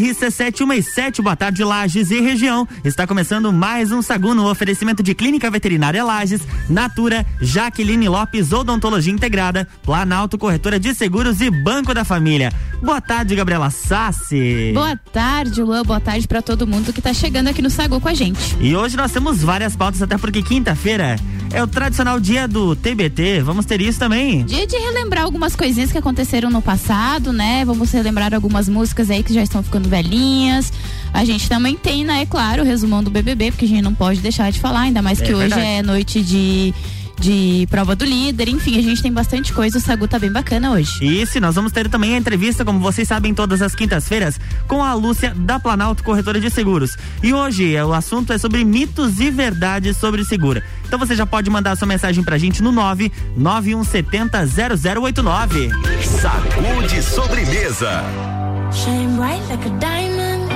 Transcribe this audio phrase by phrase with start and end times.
[0.00, 2.66] RC717, boa tarde, Lages e região.
[2.84, 9.12] Está começando mais um Sagu no oferecimento de Clínica Veterinária Lages, Natura, Jaqueline Lopes, Odontologia
[9.12, 12.52] Integrada, Planalto Corretora de Seguros e Banco da Família.
[12.82, 14.70] Boa tarde, Gabriela Sassi.
[14.72, 15.82] Boa tarde, Luan.
[15.82, 18.56] Boa tarde para todo mundo que está chegando aqui no Sagu com a gente.
[18.60, 21.16] E hoje nós temos várias pautas, até porque quinta-feira
[21.52, 23.42] é o tradicional dia do TBT.
[23.42, 24.44] Vamos ter isso também.
[24.44, 27.64] Dia de relembrar algumas coisinhas que aconteceram no passado, né?
[27.66, 30.72] Vamos relembrar algumas músicas aí que já estão ficando ficando velhinhas.
[31.12, 33.94] A gente também tem, né, é claro, o resumão do BBB, porque a gente não
[33.94, 35.60] pode deixar de falar, ainda mais é que verdade.
[35.60, 36.72] hoje é noite de
[37.20, 40.72] de prova do líder, enfim, a gente tem bastante coisa, o Sagu tá bem bacana
[40.72, 41.04] hoje.
[41.04, 44.94] Isso, nós vamos ter também a entrevista, como vocês sabem, todas as quintas-feiras, com a
[44.94, 46.96] Lúcia da Planalto Corretora de Seguros.
[47.22, 50.64] E hoje o assunto é sobre mitos e verdades sobre segura.
[50.90, 54.44] Então você já pode mandar sua mensagem pra gente no 99170
[55.00, 55.70] 0089.
[56.20, 58.02] Sacude sobremesa.
[58.72, 60.50] Shine bright like a diamond.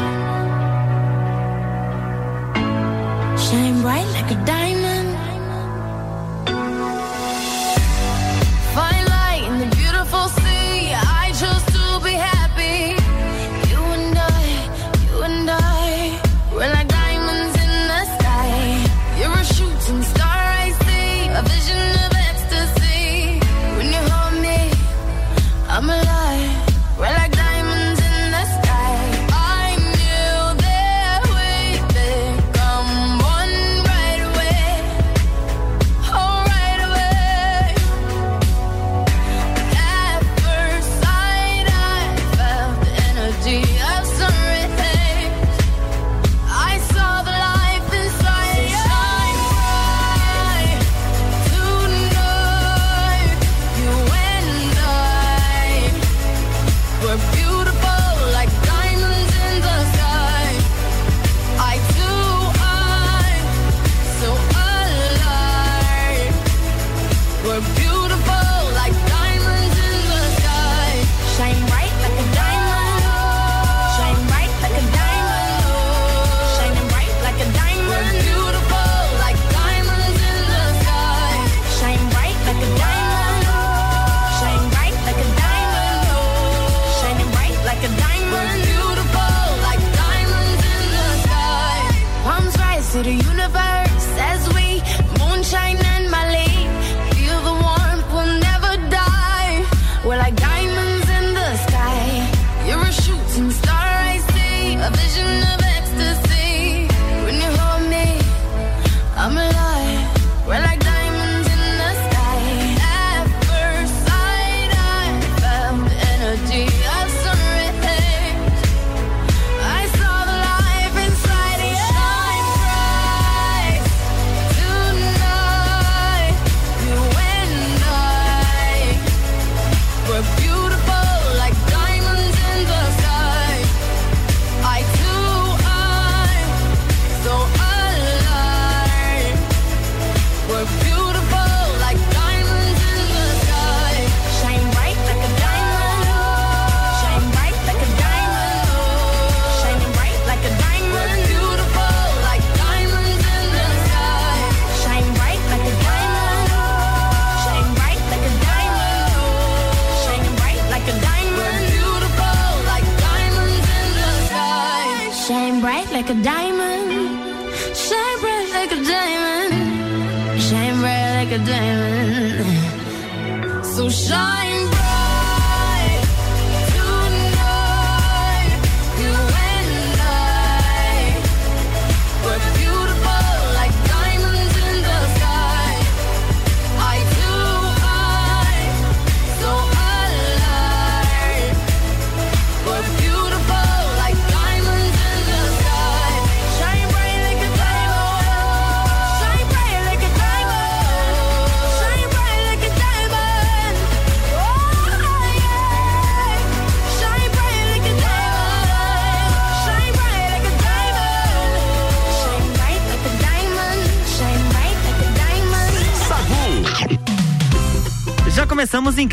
[3.39, 4.75] Shine bright like a diamond.
[8.75, 9.14] começamos
[25.85, 26.24] I'm alive.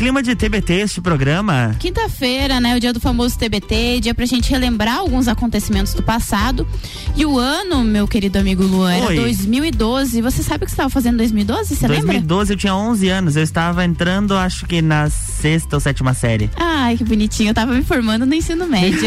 [0.02, 1.76] Clima de TBT este programa.
[1.78, 2.76] Quinta-feira, né?
[2.76, 6.66] O dia do famoso TBT, dia pra gente relembrar alguns acontecimentos do passado.
[7.14, 9.14] E o ano, meu querido amigo Luan, era Oi.
[9.14, 10.20] 2012.
[10.20, 11.76] Você sabe o que você estava fazendo em 2012?
[11.76, 12.06] Você lembra?
[12.14, 16.50] 2012 eu tinha 11 anos, eu estava entrando, acho que na sexta ou sétima série.
[16.56, 17.50] Ai, que bonitinho.
[17.50, 19.06] Eu tava me formando no ensino médio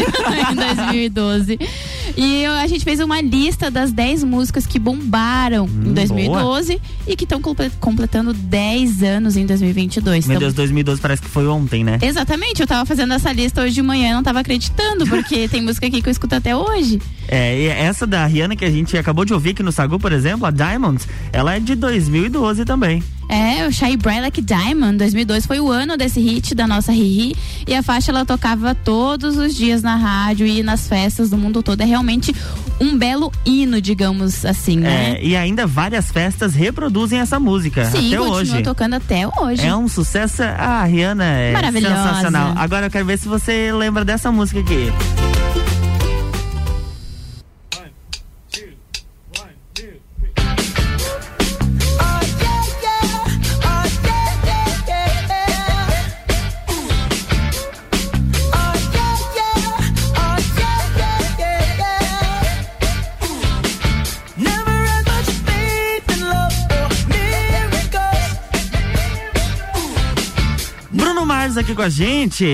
[0.50, 1.58] em 2012.
[2.16, 6.80] E eu- a gente fez uma lista das 10 músicas que bombaram em Hum, 2012
[7.06, 7.42] e que estão
[7.80, 10.26] completando 10 anos em 2022.
[10.26, 11.98] Meu Então, Deus, 2012 parece que foi ontem, né?
[12.02, 15.62] Exatamente, eu tava fazendo essa lista hoje de manhã e não tava acreditando, porque tem
[15.62, 17.00] música aqui que eu escuto até hoje.
[17.28, 20.12] É, e essa da Rihanna que a gente acabou de ouvir aqui no Sagu, por
[20.12, 23.02] exemplo, a Diamonds, ela é de 2012 também.
[23.28, 27.36] É, o Bright Like Diamond, 2002 foi o ano desse hit da nossa Riri
[27.66, 31.62] e a faixa ela tocava todos os dias na rádio e nas festas do mundo
[31.62, 31.80] todo.
[31.80, 32.34] É realmente
[32.80, 35.14] um belo hino, digamos assim, né?
[35.14, 38.62] É, e ainda várias festas reproduzem essa música Sim, até hoje.
[38.62, 39.66] tocando até hoje.
[39.66, 40.42] É um sucesso.
[40.42, 41.96] A Rihanna é Maravilhosa.
[41.96, 42.52] sensacional.
[42.56, 44.92] Agora eu quero ver se você lembra dessa música aqui.
[71.76, 72.44] Com a gente.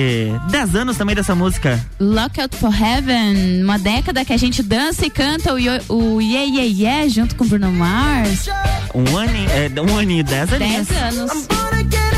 [0.51, 1.81] 10 anos também dessa música.
[2.01, 5.57] Lockout for Heaven, uma década que a gente dança e canta o,
[6.17, 8.49] o Yeah Yeah Yeah junto com Bruno Mars.
[8.95, 10.89] Um ano, e- é, um ano e 10 aninhos.
[10.89, 11.33] 10 anos.
[11.33, 12.13] I'm gonna get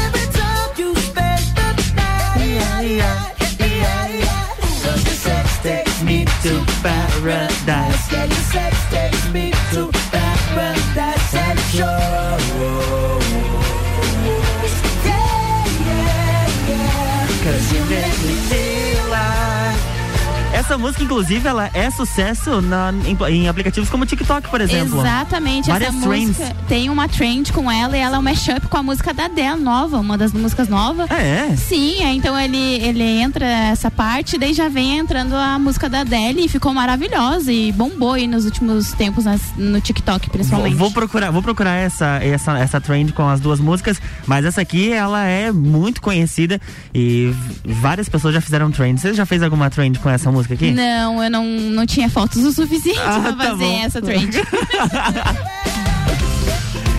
[20.64, 24.98] Essa música, inclusive, ela é sucesso na- em, em aplicativos como TikTok, por exemplo.
[24.98, 26.54] Exatamente, Várias essa música trends.
[26.66, 29.60] tem uma trend com ela e ela é um mashup com a música da Adele
[29.60, 31.06] nova, uma das músicas novas.
[31.10, 31.54] Ah, é?
[31.54, 36.00] Sim, é, então ele, ele entra essa parte, daí já vem entrando a música da
[36.00, 40.76] Adele e ficou maravilhosa e bombou aí nos últimos tempos nas- no TikTok, Vou, principalmente.
[40.76, 44.90] vou procurar, vou procurar essa, essa, essa trend com as duas músicas, mas essa aqui
[44.90, 46.58] ela é muito conhecida
[46.94, 47.34] e
[47.66, 48.98] várias pessoas já fizeram trend.
[48.98, 50.70] Você já fez alguma trend com essa música aqui?
[50.70, 53.80] Não, eu não, não tinha fotos o suficiente Ah, pra tá fazer bom.
[53.84, 54.30] essa trend.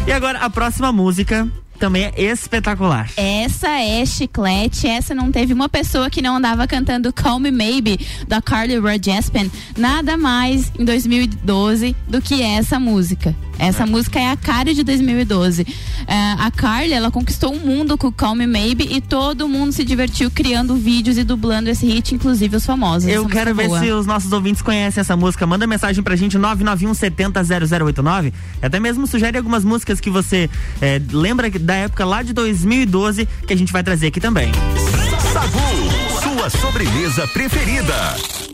[0.07, 1.48] E agora a próxima música
[1.80, 3.10] também é espetacular.
[3.18, 8.00] Essa é chiclete, essa não teve uma pessoa que não andava cantando Call Me Maybe,
[8.28, 13.36] da Carly Rae Jepsen, nada mais em 2012 do que essa música.
[13.57, 15.66] Essa música é a cara de 2012.
[16.07, 19.84] É, a Carly, ela conquistou o mundo com Call Me Maybe e todo mundo se
[19.84, 23.07] divertiu criando vídeos e dublando esse hit, inclusive os famosos.
[23.07, 23.80] Eu quero ver é boa.
[23.80, 25.46] se os nossos ouvintes conhecem essa música.
[25.48, 28.34] Manda mensagem pra gente 991 70 0089.
[28.62, 30.50] Até mesmo sugere algumas músicas que você
[30.81, 34.52] eh, lembra da época lá de 2012 que a gente vai trazer aqui também.
[35.34, 38.44] Sagu, sua sobremesa preferida.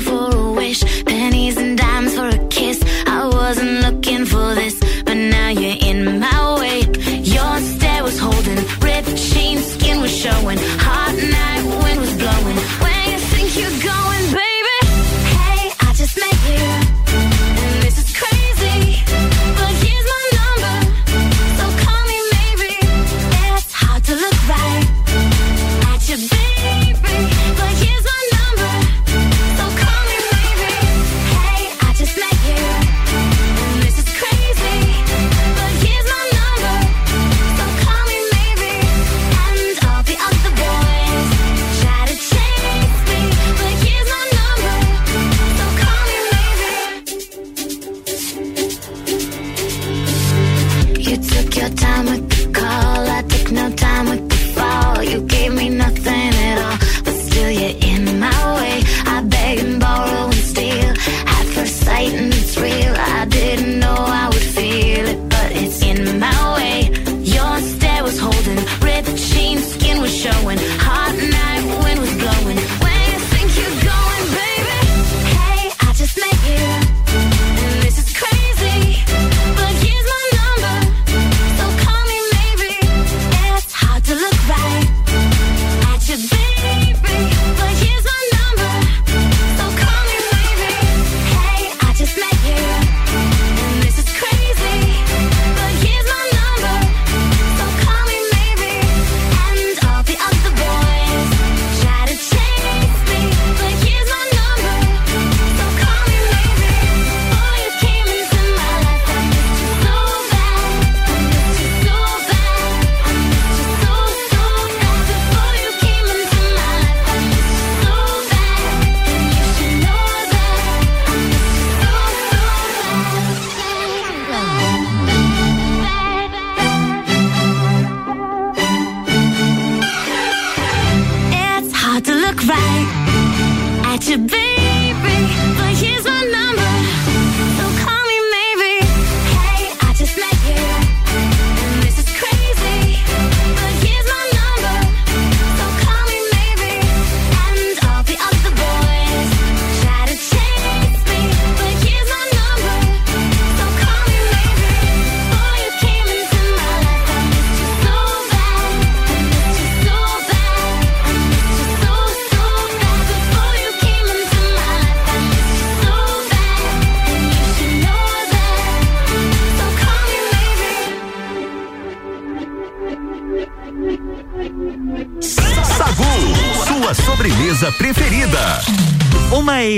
[0.00, 2.82] For a wish, pennies and dimes for a kiss.
[3.06, 4.43] I wasn't looking for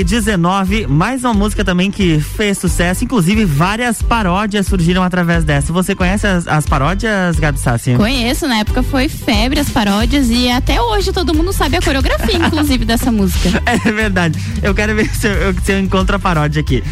[0.00, 5.72] e 19, mais uma música também que fez sucesso, inclusive várias paródias surgiram através dessa.
[5.72, 7.94] Você conhece as, as paródias, Gabi Sassi?
[7.94, 12.36] Conheço, na época foi febre as paródias e até hoje todo mundo sabe a coreografia,
[12.36, 13.62] inclusive, dessa música.
[13.64, 14.38] É verdade.
[14.62, 16.82] Eu quero ver se eu, se eu encontro a paródia aqui.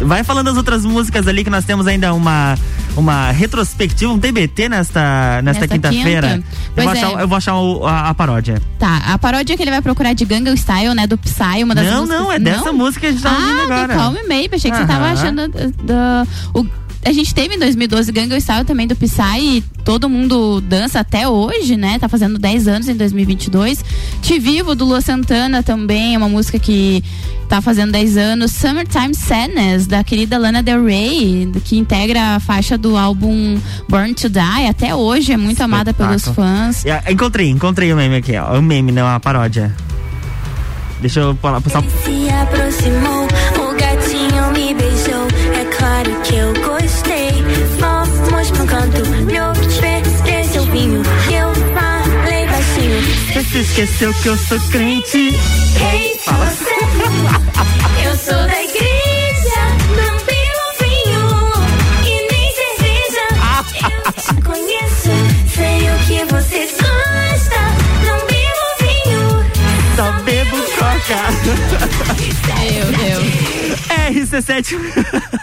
[0.00, 2.58] Vai falando as outras músicas ali que nós temos ainda uma,
[2.96, 6.28] uma retrospectiva, um TBT nesta, nesta Nesta quinta-feira.
[6.34, 6.46] quinta?
[6.74, 7.22] Eu, vou Pois achar, é.
[7.22, 8.60] eu vou achar o- a, a paródia.
[8.78, 11.86] Tá, a paródia que ele vai procurar de Gangnam Style, né, do Psy, uma das
[11.86, 12.20] Não, músicas.
[12.20, 13.88] não, é dessa música que a gente tá ouvindo ah, agora.
[13.88, 16.28] do Calm Maybe, achei que você tava achando do, do-
[16.60, 16.66] o,
[17.04, 21.28] a gente teve em 2012 Gangnam Style também do Psy e todo mundo dança até
[21.28, 21.98] hoje, né?
[21.98, 23.84] Tá fazendo 10 anos em 2022.
[24.20, 27.02] Te Vivo do Lua Santana também, é uma música que
[27.48, 28.52] tá fazendo 10 anos.
[28.52, 34.28] Summertime Sadness da querida Lana Del Rey, que integra a faixa do álbum Born to
[34.28, 36.46] Die, até hoje é muito amada pelos Espetáculo.
[36.46, 36.86] fãs.
[36.86, 38.58] É, Encontrei, encontrei o meme aqui, ó.
[38.58, 39.74] O meme, não a paródia.
[41.00, 43.26] Deixa eu passar um Se aproximou,
[46.32, 47.30] que eu gostei.
[47.78, 51.02] Fomos pra um canto, me ofereceu vinho.
[51.30, 53.02] Eu falei baixinho.
[53.34, 55.34] Você esqueceu que eu sou crente.
[55.76, 56.72] Quem você?
[58.04, 61.26] Eu sou da igreja, não bebo vinho
[62.06, 63.26] e nem cerveja.
[64.06, 65.12] Eu te conheço,
[65.54, 67.60] sei o que você gosta.
[68.06, 69.22] Não bebo vinho.
[69.96, 71.20] Só bebo coca.
[72.72, 73.52] Meu Deus.
[74.12, 75.41] RC7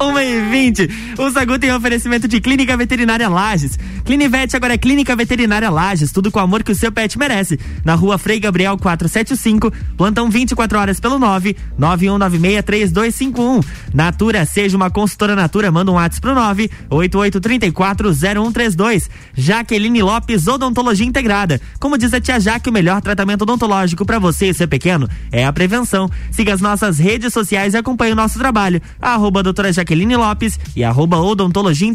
[0.00, 0.90] 1 e 20.
[1.18, 3.78] O Sagu tem oferecimento de Clínica Veterinária Lages.
[4.04, 7.58] Clinivete agora é Clínica Veterinária Lages, tudo com o amor que o seu pet merece.
[7.84, 13.64] Na rua Frei Gabriel 475, plantão 24 horas pelo 9 91963251.
[13.92, 19.08] Natura, seja uma consultora Natura, manda um WhatsApp pro 9 88340132.
[19.34, 21.58] Jaqueline Lopes, Odontologia Integrada.
[21.80, 25.44] Como diz a tia Jaque, o melhor tratamento odontológico para você e seu pequeno é
[25.44, 26.08] a prevenção.
[26.30, 28.80] Siga as nossas redes sociais e acompanhe o nosso trabalho.
[29.06, 31.86] Arroba doutora Jaqueline Lopes e arroba odontologia.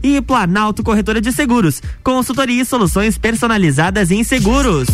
[0.00, 1.82] E Planalto Corretora de Seguros.
[2.04, 4.86] Consultoria e soluções personalizadas em seguros.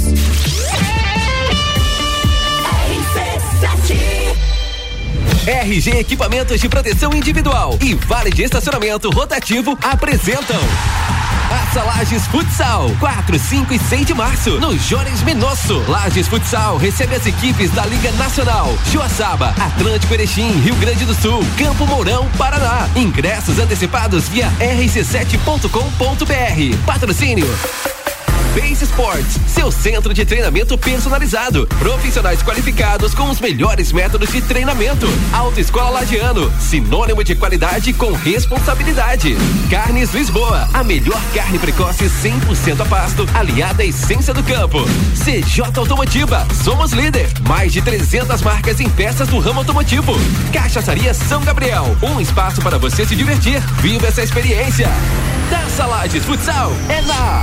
[5.46, 10.60] RG Equipamentos de Proteção Individual e Vale de Estacionamento Rotativo apresentam.
[11.52, 15.84] Aça Lages Futsal, 4, 5 e 6 de março, no Jones Menosso.
[15.86, 21.44] Lages Futsal recebe as equipes da Liga Nacional, Joaçaba, Atlântico Erechim, Rio Grande do Sul,
[21.58, 22.88] Campo Mourão, Paraná.
[22.96, 26.86] Ingressos antecipados via rc7.com.br.
[26.86, 27.91] Patrocínio.
[28.54, 31.66] Base Sports, seu centro de treinamento personalizado.
[31.78, 35.06] Profissionais qualificados com os melhores métodos de treinamento.
[35.32, 39.36] Autoescola Lagiano, sinônimo de qualidade com responsabilidade.
[39.70, 44.84] Carnes Lisboa, a melhor carne precoce 100% a pasto, aliada à essência do campo.
[45.14, 47.28] CJ Automotiva, somos líder.
[47.48, 50.12] Mais de 300 marcas em peças do ramo automotivo.
[50.52, 53.60] Cachaçaria São Gabriel, um espaço para você se divertir.
[53.80, 54.90] Viva essa experiência.
[55.52, 56.72] Taça Lages Futsal.
[56.88, 57.42] É na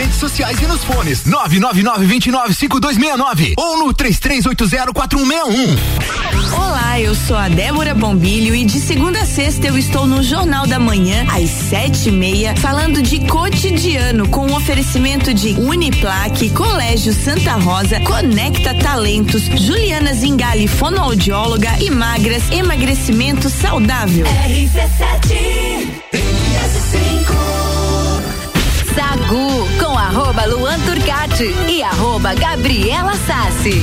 [0.00, 5.76] redes sociais e nos fones 999-295269 ou no 33804161.
[6.56, 10.66] Olá, eu sou a Débora Bombilho e de segunda a sexta eu estou no Jornal
[10.66, 17.12] da Manhã, às sete e meia, falando de cotidiano com o oferecimento de Uniplaque, Colégio
[17.12, 24.24] Santa Rosa, Conecta Talentos, Juliana Zingali, fonoaudióloga e magras, emagrecimento saudável.
[28.94, 29.69] Sagu com
[30.00, 33.80] arroba Luan Turcati e arroba Gabriela Sassi.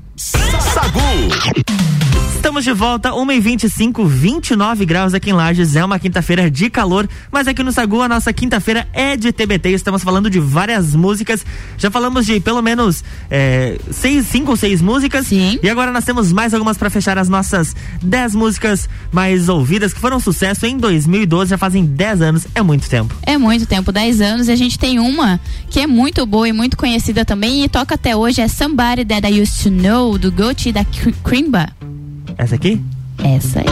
[0.21, 1.81] Sagu.
[2.41, 5.75] Estamos de volta, 1 e 25 29 graus aqui em Lages.
[5.75, 9.69] É uma quinta-feira de calor, mas aqui no Sagu a nossa quinta-feira é de TBT.
[9.69, 11.45] Estamos falando de várias músicas.
[11.77, 15.27] Já falamos de pelo menos é, seis, cinco ou seis músicas.
[15.27, 15.59] Sim.
[15.61, 19.99] E agora nós temos mais algumas para fechar as nossas 10 músicas mais ouvidas que
[19.99, 21.51] foram sucesso em 2012.
[21.51, 23.15] Já fazem 10 anos, é muito tempo.
[23.21, 24.47] É muito tempo, 10 anos.
[24.47, 27.93] E a gente tem uma que é muito boa e muito conhecida também e toca
[27.93, 28.41] até hoje.
[28.41, 31.69] É Somebody That I Used to Know, do Gucci da Cr- Crimba.
[32.37, 32.81] Essa aqui?
[33.23, 33.65] Essa aí.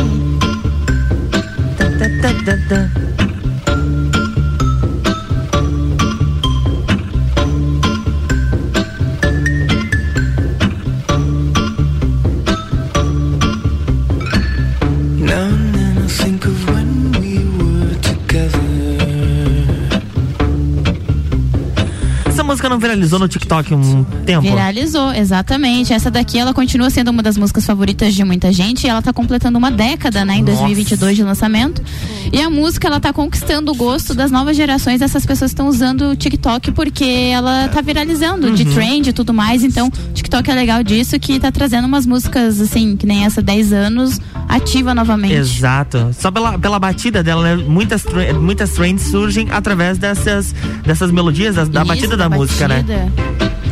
[22.59, 24.41] Música não viralizou no TikTok um tempo?
[24.41, 25.93] Viralizou, exatamente.
[25.93, 28.85] Essa daqui, ela continua sendo uma das músicas favoritas de muita gente.
[28.85, 30.57] E ela tá completando uma década, né, em Nossa.
[30.57, 31.81] 2022 de lançamento.
[32.31, 35.01] E a música, ela tá conquistando o gosto das novas gerações.
[35.01, 38.73] Essas pessoas estão usando o TikTok porque ela tá viralizando de Uhum.
[38.73, 39.63] trend e tudo mais.
[39.63, 43.41] Então, o TikTok é legal disso, que tá trazendo umas músicas, assim, que nem essa
[43.41, 45.33] 10 anos, ativa novamente.
[45.33, 46.11] Exato.
[46.17, 47.63] Só pela, pela batida dela, né?
[47.67, 48.05] Muitas,
[48.39, 50.53] muitas trends surgem através dessas,
[50.85, 52.83] dessas melodias, da Isso, batida da, música, né?
[52.83, 53.11] batida.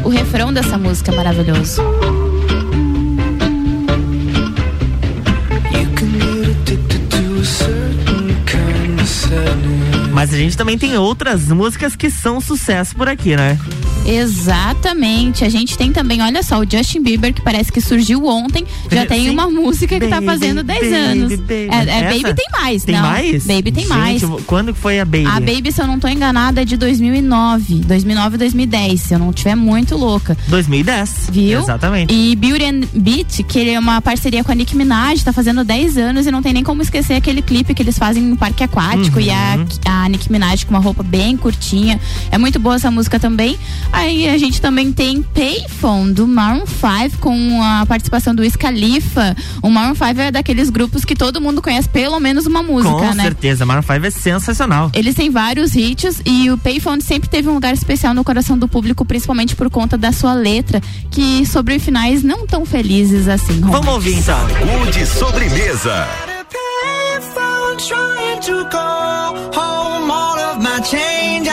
[0.03, 1.81] O refrão dessa música é maravilhoso.
[10.17, 13.55] Mas a gente também tem outras músicas que são sucesso por aqui, né?
[14.07, 15.43] Exatamente.
[15.43, 19.05] A gente tem também, olha só, o Justin Bieber, que parece que surgiu ontem, já
[19.05, 19.29] tem Sim.
[19.31, 21.29] uma música que tá Baby, fazendo 10 baby, anos.
[21.39, 21.53] baby.
[21.53, 22.17] É, é, Essa?
[22.27, 23.01] Baby tem mais, Tem não.
[23.01, 23.45] mais?
[23.45, 24.21] Baby tem Gente, mais.
[24.45, 25.25] Quando que foi a Baby?
[25.25, 27.75] A Baby, se eu não tô enganada, é de 2009.
[27.85, 30.37] 2009 2010, se eu não tiver muito louca.
[30.47, 31.29] 2010.
[31.31, 31.59] Viu?
[31.59, 32.13] Exatamente.
[32.13, 35.63] E Beauty and Beat, que ele é uma parceria com a Nicki Minaj, tá fazendo
[35.63, 38.63] 10 anos e não tem nem como esquecer aquele clipe que eles fazem no parque
[38.63, 39.65] aquático e a, Uhum.
[39.85, 41.99] a Nicki Minaj com uma roupa bem curtinha.
[42.31, 43.57] É muito boa essa música também.
[43.97, 49.35] Aí a gente também tem Payphone do Maroon 5 com a participação do Wiz Khalifa.
[49.61, 53.13] O Maroon 5 é daqueles grupos que todo mundo conhece pelo menos uma música, Com
[53.15, 53.23] né?
[53.23, 54.91] certeza, Maroon 5 é sensacional.
[54.93, 58.67] Eles têm vários hits e o Payphone sempre teve um lugar especial no coração do
[58.67, 60.79] público, principalmente por conta da sua letra,
[61.09, 63.59] que sobre finais não tão felizes assim.
[63.61, 64.37] Vamos ouvir então.
[64.47, 66.07] Sagu de sobremesa.
[66.51, 71.49] Payphone trying to call home all of my change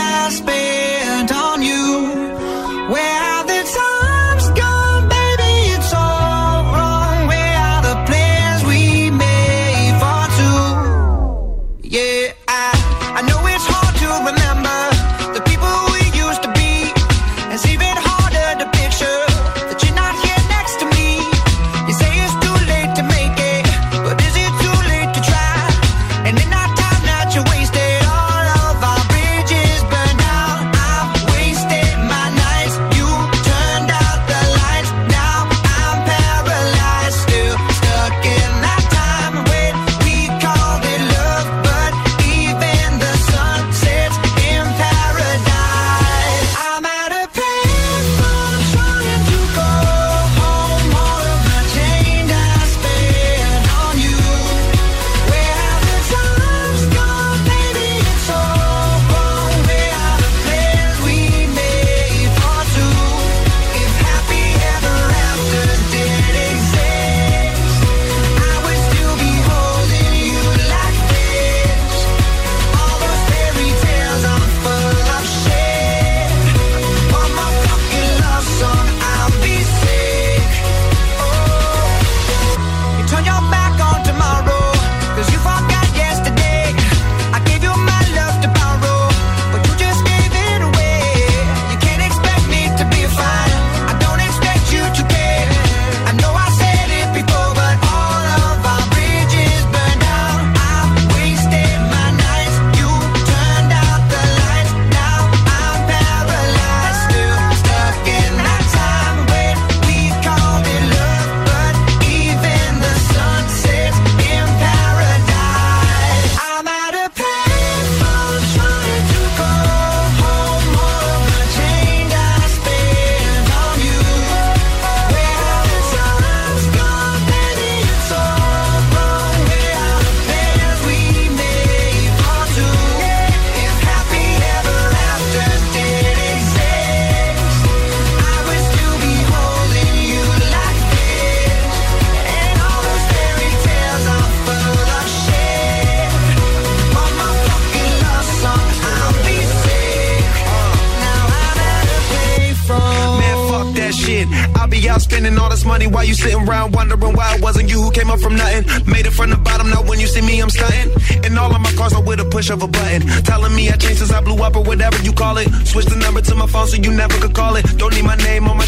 [156.48, 158.64] around wondering why it wasn't you who came up from nothing.
[158.86, 160.92] Made it from the bottom, now when you see me, I'm stunting.
[161.24, 163.02] And all of my cars are with a push of a button.
[163.24, 165.48] Telling me I changed since I blew up or whatever you call it.
[165.66, 167.64] Switch the number to my phone so you never could call it.
[167.78, 168.16] Don't need my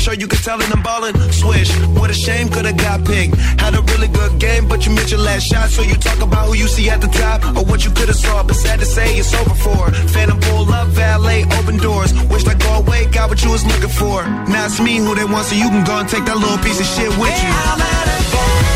[0.07, 1.15] shirt, you can tell it I'm ballin'.
[1.33, 3.35] Swish, what a shame, could've got picked.
[3.61, 5.69] Had a really good game, but you missed your last shot.
[5.71, 8.43] So you talk about who you see at the top or what you could've saw.
[8.45, 9.91] But sad to say, it's over for.
[10.15, 12.13] Phantom pull up, valet, open doors.
[12.31, 14.23] Wished I go away, got what you was looking for.
[14.53, 16.79] Now it's me who they want, so you can go and take that little piece
[16.79, 18.76] of shit with you.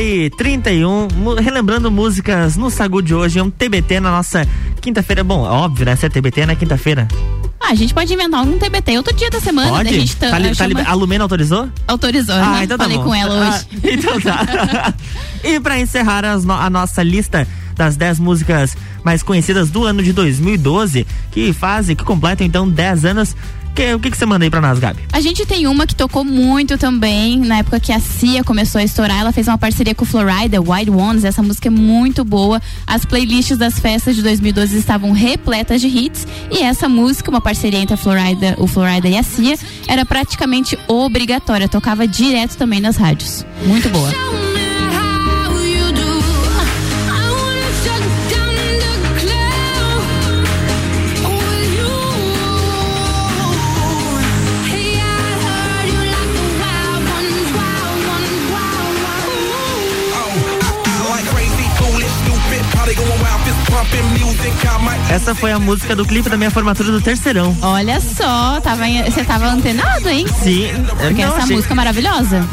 [0.00, 4.46] E 31, mu- relembrando músicas no Sagu de hoje, é um TBT na nossa
[4.80, 5.24] quinta-feira.
[5.24, 5.96] Bom, óbvio, né?
[5.96, 7.08] Se é TBT na quinta-feira.
[7.60, 9.68] Ah, a gente pode inventar algum TBT outro dia da semana.
[9.70, 9.84] Pode?
[9.90, 11.68] daí A gente tá, Tá tá chama- li- a Lumena autorizou?
[11.88, 12.64] Autorizou, Ah, né?
[12.64, 13.04] então tá Falei bom.
[13.04, 13.66] com ela hoje.
[13.72, 14.94] Ah, então tá.
[15.42, 20.12] e pra encerrar no- a nossa lista das 10 músicas mais conhecidas do ano de
[20.12, 23.36] 2012, que fazem, que completam então 10 anos,
[23.78, 25.00] que- o que, que você manda aí pra nós, Gabi?
[25.12, 28.84] A gente tem uma que tocou muito também, na época que a Cia começou a
[28.84, 32.60] estourar, ela fez uma parceria com o Florida, Wild Ones, essa música é muito boa.
[32.86, 37.78] As playlists das festas de 2012 estavam repletas de hits e essa música, uma parceria
[37.80, 42.96] entre a Florida, o Florida e a Cia, era praticamente obrigatória, tocava direto também nas
[42.96, 43.46] rádios.
[43.64, 44.10] Muito boa.
[65.10, 67.56] Essa foi a música do clipe da minha formatura do terceirão.
[67.62, 70.26] Olha só, tava, em- você tava antenado, hein?
[70.42, 70.70] Sim.
[70.98, 72.44] Porque Não, essa achei- música é maravilhosa.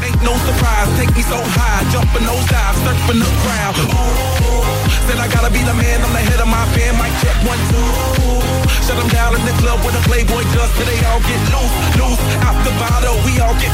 [8.86, 11.74] Shut 'em down in the club with a Playboy does till they all get loose,
[11.98, 12.22] loose.
[12.46, 13.72] Out the bottle, we all get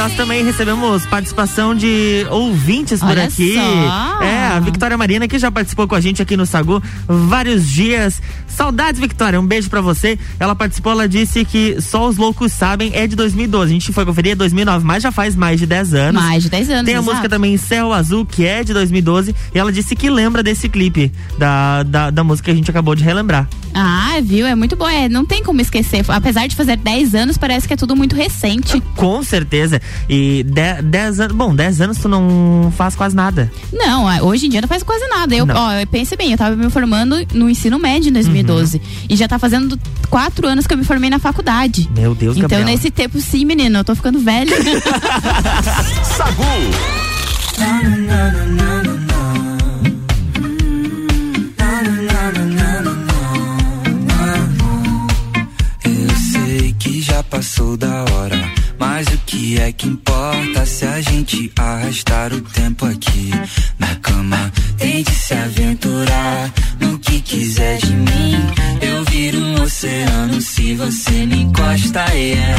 [0.00, 3.52] Nós também recebemos participação de ouvintes por Olha aqui.
[3.52, 4.22] só.
[4.24, 8.22] É, a Victoria Marina, que já participou com a gente aqui no Sagu vários dias.
[8.48, 9.38] Saudades, Victoria.
[9.38, 10.18] Um beijo pra você.
[10.38, 13.70] Ela participou, ela disse que Só os Loucos Sabem é de 2012.
[13.70, 16.22] A gente foi conferir, é 2009, mas já faz mais de 10 anos.
[16.22, 16.84] Mais de 10 anos.
[16.86, 17.10] Tem a exato.
[17.10, 19.34] música também Céu Azul, que é de 2012.
[19.54, 22.94] E ela disse que lembra desse clipe da, da, da música que a gente acabou
[22.94, 23.46] de relembrar.
[23.74, 24.46] Ah, viu?
[24.46, 24.88] É muito bom.
[24.88, 26.04] É, não tem como esquecer.
[26.08, 28.80] Apesar de fazer 10 anos, parece que é tudo muito recente.
[28.96, 29.80] Com certeza.
[30.08, 30.44] E
[30.84, 31.36] 10 anos.
[31.36, 33.50] Bom, 10 anos tu não faz quase nada.
[33.72, 35.34] Não, ah, hoje em dia não faz quase nada.
[35.34, 35.54] Eu, Não.
[35.54, 38.76] ó, pense bem, eu tava me formando no ensino médio em 2012.
[38.78, 38.82] Uhum.
[39.08, 39.78] E já tá fazendo
[40.08, 41.88] quatro anos que eu me formei na faculdade.
[41.96, 42.70] Meu Deus, Então, Gabriela.
[42.70, 44.56] nesse tempo, sim, menino, eu tô ficando velha.
[46.16, 46.42] Sagu.
[57.30, 62.84] Passou da hora, mas o que é que importa se a gente arrastar o tempo
[62.84, 63.30] aqui
[63.78, 64.52] na cama?
[64.76, 68.36] Tente se aventurar no que quiser de mim.
[68.82, 72.56] Eu viro um oceano se você me encosta, e é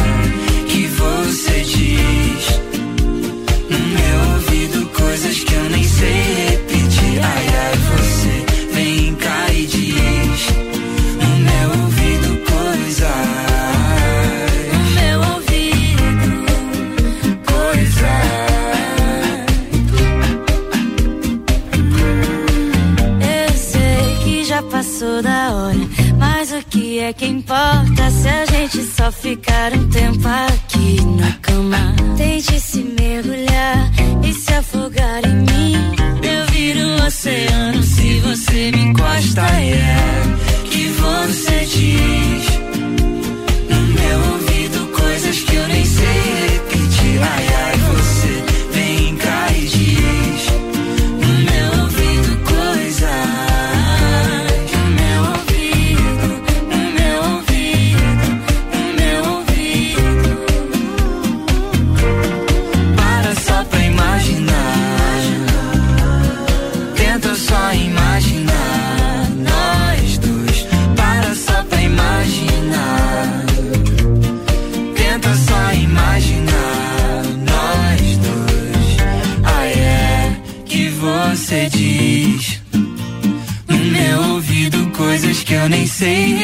[0.70, 2.62] que você diz
[3.70, 6.51] no meu ouvido coisas que eu nem sei
[25.02, 29.90] passou da hora, mas o que é que importa se a gente só ficar um
[29.90, 31.96] tempo aqui na cama?
[32.16, 33.92] Tente se mergulhar
[34.24, 35.76] e se afogar em mim.
[36.22, 39.42] Eu viro um oceano se você me encosta.
[39.42, 39.98] E é
[40.70, 42.46] que você diz
[43.70, 47.51] no meu ouvido coisas que eu nem sei repetir.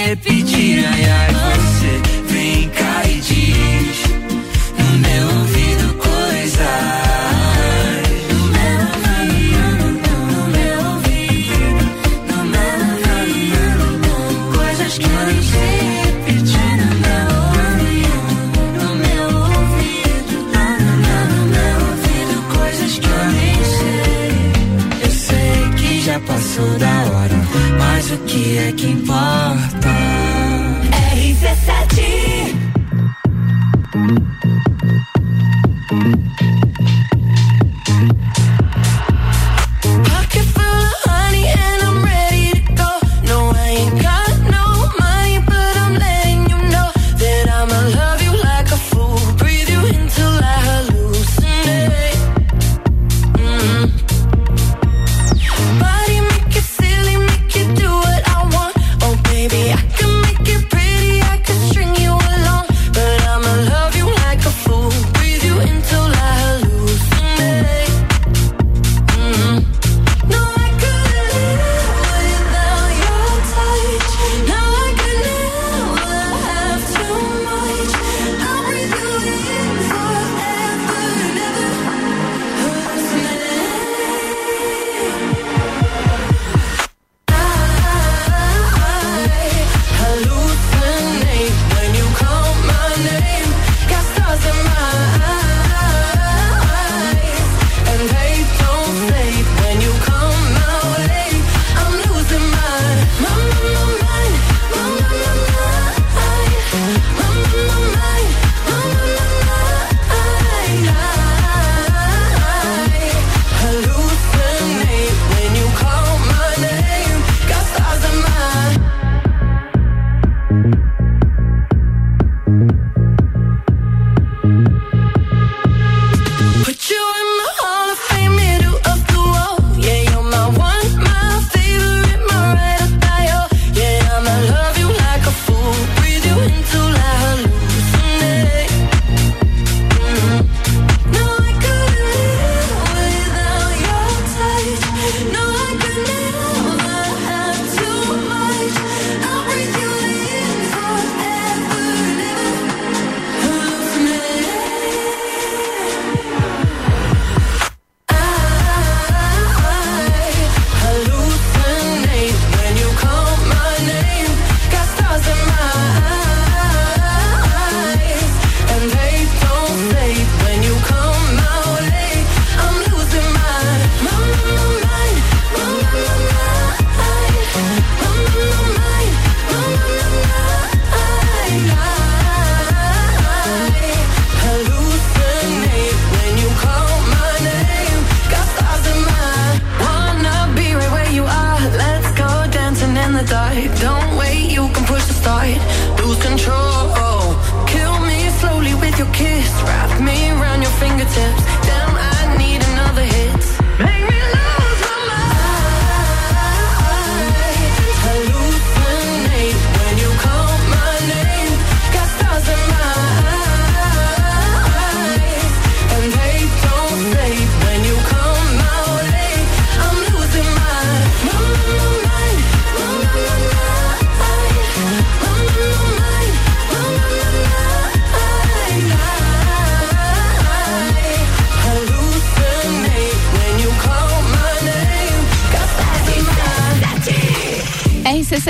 [0.08, 1.67] hep içine yer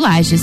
[0.00, 0.42] Lages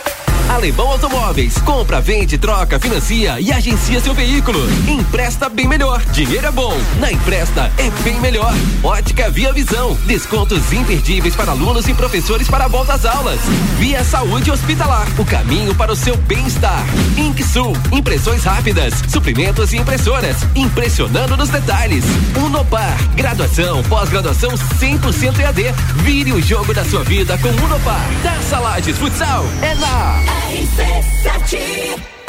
[0.51, 1.57] Alemão Automóveis.
[1.59, 4.59] Compra, vende, troca, financia e agencia seu veículo.
[4.85, 6.03] Empresta bem melhor.
[6.11, 6.77] Dinheiro é bom.
[6.99, 8.53] Na Empresta é bem melhor.
[8.83, 9.97] Ótica Via Visão.
[10.05, 13.39] Descontos imperdíveis para alunos e professores para a volta às aulas.
[13.79, 15.07] Via Saúde Hospitalar.
[15.17, 16.83] O caminho para o seu bem-estar.
[17.17, 17.73] Inksul.
[17.91, 18.93] Impressões rápidas.
[19.07, 20.35] Suprimentos e impressoras.
[20.53, 22.03] Impressionando nos detalhes.
[22.35, 22.97] Unopar.
[23.15, 25.73] Graduação, pós-graduação 100% EAD.
[26.03, 28.05] Vire o jogo da sua vida com Unopar.
[28.21, 29.45] Taça Lages Futsal.
[29.61, 32.20] É na RC7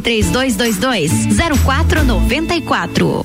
[0.00, 1.10] 3222
[1.64, 3.24] 0494.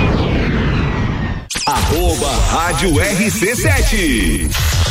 [1.65, 4.90] Arroba Rádio RC7.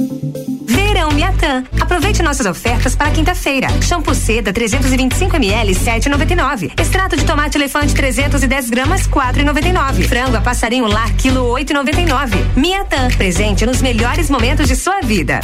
[1.21, 1.63] Miatã.
[1.79, 3.67] Aproveite nossas ofertas para quinta-feira.
[3.79, 6.71] Shampoo Seda 325 ml 7,99.
[6.81, 10.07] Extrato de tomate elefante 310 gramas 4,99.
[10.07, 12.57] Frango a passarinho lar quilo 8,99.
[12.57, 13.07] Miatã.
[13.15, 15.41] Presente nos melhores momentos de sua vida.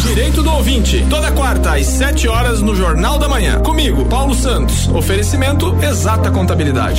[0.00, 1.04] Direito do ouvinte.
[1.10, 3.60] Toda quarta às 7 horas no Jornal da Manhã.
[3.60, 4.88] Comigo, Paulo Santos.
[4.88, 6.98] Oferecimento Exata Contabilidade.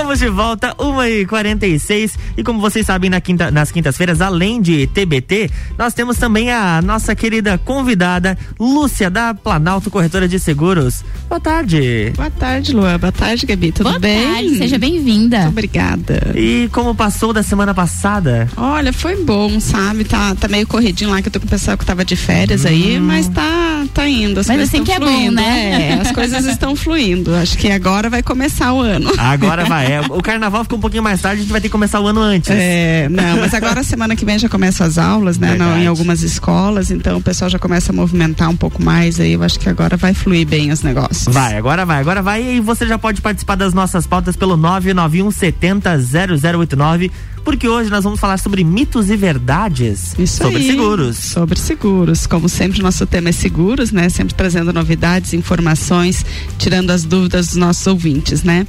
[0.00, 2.12] Estamos de volta, 1h46.
[2.34, 6.80] E como vocês sabem, na quinta, nas quintas-feiras, além de TBT, nós temos também a
[6.80, 11.04] nossa querida convidada, Lúcia, da Planalto Corretora de Seguros.
[11.28, 12.14] Boa tarde.
[12.16, 12.96] Boa tarde, Lua.
[12.96, 13.72] Boa tarde, Gabi.
[13.72, 14.24] Tudo Boa bem?
[14.24, 15.40] tarde, seja bem-vinda.
[15.40, 16.32] Muito obrigada.
[16.34, 18.48] E como passou da semana passada?
[18.56, 20.04] Olha, foi bom, sabe?
[20.04, 22.64] Tá, tá meio corridinho lá que eu tô com o pessoal que tava de férias
[22.64, 24.40] aí, mas tá, tá indo.
[24.40, 25.90] As Mas assim que é bom, né?
[25.90, 27.34] É, as coisas estão fluindo.
[27.34, 29.12] Acho que agora vai começar o ano.
[29.18, 29.89] Agora vai.
[29.90, 32.06] É, o carnaval ficou um pouquinho mais tarde, a gente vai ter que começar o
[32.06, 32.50] ano antes.
[32.50, 35.56] É, não, mas agora semana que vem já começam as aulas, né?
[35.82, 39.32] em algumas escolas, então o pessoal já começa a movimentar um pouco mais aí.
[39.32, 41.32] Eu acho que agora vai fluir bem os negócios.
[41.34, 42.56] Vai, agora vai, agora vai.
[42.56, 47.10] E você já pode participar das nossas pautas pelo 991 70 0089.
[47.44, 51.16] Porque hoje nós vamos falar sobre mitos e verdades Isso sobre aí, seguros.
[51.16, 52.26] Sobre seguros.
[52.26, 54.08] Como sempre, nosso tema é seguros, né?
[54.08, 56.24] Sempre trazendo novidades, informações,
[56.58, 58.66] tirando as dúvidas dos nossos ouvintes, né?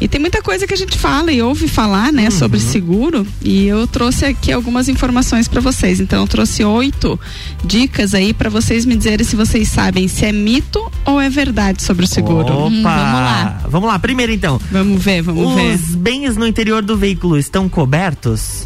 [0.00, 3.26] E tem muita coisa que a gente fala e ouve falar, né, sobre seguro.
[3.42, 6.00] E eu trouxe aqui algumas informações para vocês.
[6.00, 7.18] Então, eu trouxe oito
[7.64, 11.82] dicas aí para vocês me dizerem se vocês sabem se é mito ou é verdade
[11.82, 12.52] sobre o seguro.
[12.52, 12.68] Opa!
[12.68, 13.60] Hum, vamos lá.
[13.68, 14.60] Vamos lá, primeiro então.
[14.70, 15.74] Vamos ver, vamos ver.
[15.74, 18.07] Os bens no interior do veículo estão cobertos?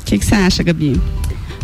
[0.01, 1.01] O que que você acha, Gabi?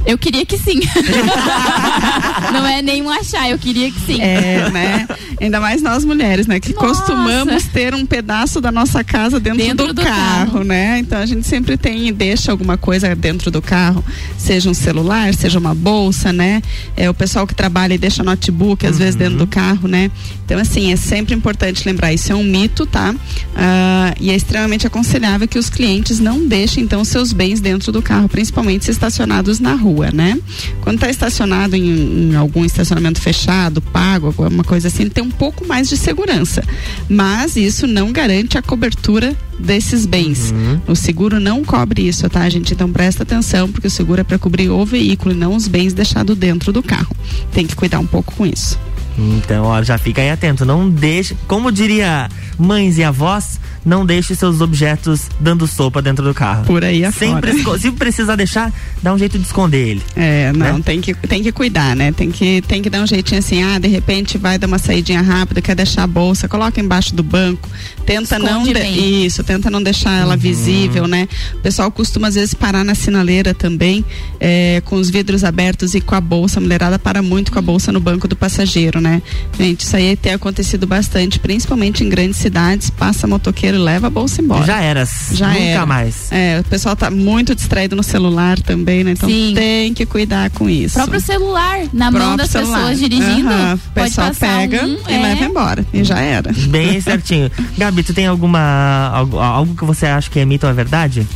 [0.07, 0.81] Eu queria que sim.
[2.53, 4.21] Não é nenhum achar, eu queria que sim.
[4.21, 5.07] É, né?
[5.41, 6.59] Ainda mais nós mulheres, né?
[6.61, 6.87] Que Nossa.
[6.87, 10.65] costumamos ter um pedaço da nossa casa dentro, Dentro do, do carro, carro.
[10.65, 10.99] né?
[10.99, 14.05] Então a gente sempre tem e deixa alguma coisa dentro do carro,
[14.37, 16.63] seja um celular, seja uma bolsa, né?
[16.97, 20.11] É o pessoal que trabalha e deixa notebook às vezes dentro do carro, né?
[20.45, 23.15] Então assim, é sempre importante lembrar, isso é um mito, tá?
[23.55, 28.01] Ah, e é extremamente aconselhável que os clientes não deixem então seus bens dentro do
[28.03, 30.39] carro, principalmente se estacionados na rua, né?
[30.81, 35.67] Quando está estacionado em, em algum estacionamento fechado, pago, alguma coisa assim, tem um pouco
[35.67, 36.63] mais de segurança.
[37.09, 40.53] Mas isso não garante a cobertura desses bens.
[40.87, 42.73] O seguro não cobre isso, tá, gente?
[42.73, 45.93] Então presta atenção, porque o seguro é para cobrir o veículo e não os bens
[45.93, 47.15] deixados dentro do carro.
[47.53, 48.79] Tem que cuidar um pouco com isso.
[49.19, 50.65] Então, ó, já fica aí atento.
[50.65, 52.29] Não deixe, como diria
[52.59, 56.65] mães e avós, não deixe seus objetos dando sopa dentro do carro.
[56.65, 57.57] Por aí Sempre, afora.
[57.57, 60.03] esco- se precisar deixar, dá um jeito de esconder ele.
[60.17, 60.83] É, não, Né?
[60.85, 62.13] tem, que, tem que cuidar, né?
[62.13, 65.23] Tem que, tem que dar um jeitinho assim, ah, de repente vai dar uma saidinha
[65.23, 67.69] rápida, quer deixar a bolsa, coloca embaixo do banco,
[68.09, 69.27] tenta não Esconde de- bem.
[69.27, 71.29] isso, tenta não deixar ela visível, né?
[71.55, 74.03] O pessoal costuma às vezes parar na sinaleira também,
[74.41, 77.63] é, com os vidros abertos e com a bolsa, a mulherada para muito com a
[77.63, 79.21] bolsa no banco do passageiro, né?
[79.59, 84.11] Gente, isso aí tem acontecido bastante, principalmente em grandes cidades, passa motoqueiro e leva a
[84.11, 84.65] bolsa embora.
[84.65, 85.07] Já era.
[85.33, 85.87] Já Nunca era.
[85.87, 86.33] mais.
[86.33, 89.11] É, o pessoal tá muito distraído no celular também, né?
[89.11, 89.53] Então Sim.
[89.55, 90.95] tem que cuidar com isso.
[90.95, 92.79] Próprio celular na mão Próprio das celular.
[92.79, 93.49] pessoas dirigindo.
[93.51, 93.75] Aham.
[93.75, 95.19] O Pode pessoal passar pega um, e é.
[95.23, 95.87] leva embora.
[95.93, 96.51] E já era.
[96.69, 97.51] Bem certinho.
[97.77, 99.11] Gabi, tu tem alguma.
[99.13, 101.27] Algo, algo que você acha que é mito ou é verdade?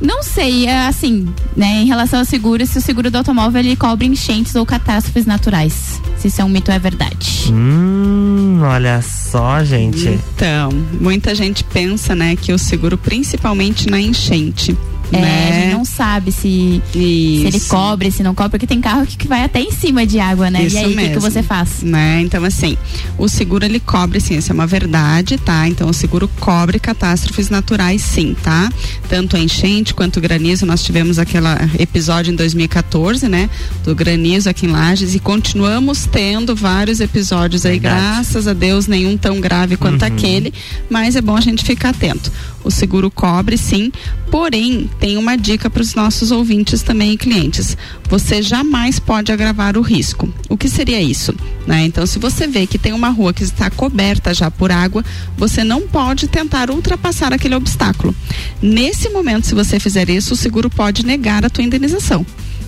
[0.00, 3.76] Não sei, é assim, né, em relação ao seguro, se o seguro do automóvel ele
[3.76, 6.00] cobre enchentes ou catástrofes naturais.
[6.18, 7.50] Se isso é um mito ou é verdade.
[7.50, 10.08] Hum, olha só, gente.
[10.34, 14.76] Então, muita gente pensa, né, que o seguro, principalmente na enchente.
[15.12, 15.48] É, né?
[15.48, 19.28] a gente não sabe se, se ele cobre, se não cobre, porque tem carro que
[19.28, 20.64] vai até em cima de água, né?
[20.64, 21.82] Isso e aí, o que, que você faz?
[21.82, 22.20] Né?
[22.20, 22.76] Então, assim,
[23.18, 25.68] o seguro ele cobre sim, isso é uma verdade, tá?
[25.68, 28.72] Então, o seguro cobre catástrofes naturais, sim, tá?
[29.08, 30.66] Tanto a enchente quanto o granizo.
[30.66, 31.46] Nós tivemos aquele
[31.78, 33.48] episódio em 2014, né?
[33.84, 38.14] Do granizo aqui em Lages e continuamos tendo vários episódios aí, Verdade.
[38.16, 40.08] graças a Deus, nenhum tão grave quanto Uhum.
[40.08, 40.52] aquele,
[40.90, 42.32] mas é bom a gente ficar atento.
[42.64, 43.92] O seguro cobre, sim,
[44.30, 47.76] porém, tem uma dica para os nossos ouvintes também e clientes.
[48.08, 50.32] Você jamais pode agravar o risco.
[50.48, 51.34] O que seria isso?
[51.66, 51.84] Né?
[51.84, 55.04] Então, se você vê que tem uma rua que está coberta já por água,
[55.36, 58.14] você não pode tentar ultrapassar aquele obstáculo.
[58.62, 62.24] Nesse momento, se você fizer isso, o seguro pode negar a tua indenização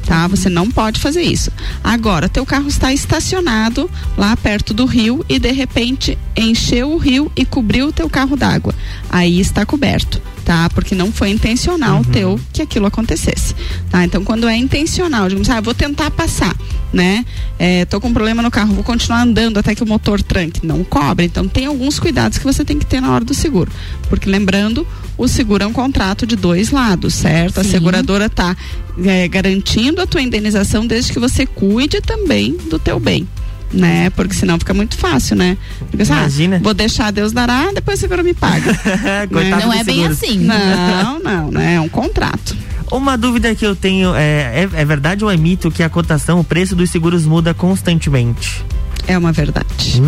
[0.07, 0.27] tá?
[0.29, 1.51] Você não pode fazer isso.
[1.83, 7.31] Agora, teu carro está estacionado lá perto do rio e de repente encheu o rio
[7.37, 8.73] e cobriu o teu carro d'água.
[9.11, 10.23] Aí está coberto.
[10.47, 10.71] Tá?
[10.71, 13.53] Porque não foi intencional teu que aquilo acontecesse,
[13.91, 14.05] tá?
[14.05, 16.57] Então, quando é intencional, digamos, ah, vou tentar passar,
[16.93, 17.25] né?
[17.59, 20.65] É, tô com um problema no carro, vou continuar andando até que o motor tranque,
[20.65, 21.27] não cobre.
[21.27, 23.73] Então, tem alguns cuidados que você tem que ter na hora do seguro,
[24.09, 24.87] porque lembrando,
[25.19, 27.59] o seguro é um contrato de dois lados, certo?
[27.59, 27.71] A Sim.
[27.71, 28.57] seguradora tá
[29.05, 33.27] é, garantindo a tua indenização desde que você cuide também do teu bem.
[33.73, 34.11] Né?
[34.11, 35.57] Porque senão fica muito fácil, né?
[35.79, 36.61] Porque, assim, ah, Imagina.
[36.63, 38.73] vou deixar Deus dará, depois o seguro me paga.
[39.33, 40.39] Coitado Não é bem assim.
[40.39, 41.75] Não, não, né?
[41.75, 42.57] É um contrato.
[42.91, 46.39] Uma dúvida que eu tenho é, é, é verdade ou é mito que a cotação,
[46.39, 48.65] o preço dos seguros muda constantemente?
[49.07, 50.01] É uma verdade.